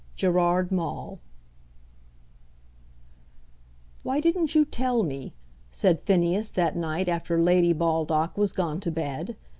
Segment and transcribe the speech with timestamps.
[0.15, 1.19] GERARD MAULE.
[4.01, 5.35] "Why didn't you tell me?"
[5.69, 9.35] said Phineas that night after Lady Baldock was gone to bed.